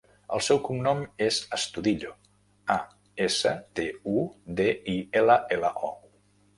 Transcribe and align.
El 0.35 0.41
seu 0.45 0.59
cognom 0.67 1.03
és 1.25 1.37
Astudillo: 1.57 2.15
a, 2.79 2.79
essa, 3.29 3.55
te, 3.77 3.89
u, 4.19 4.27
de, 4.63 4.71
i, 4.99 5.01
ela, 5.25 5.41
ela, 5.59 5.77
o. 5.91 5.97